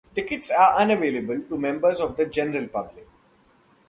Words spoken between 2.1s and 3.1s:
the general public.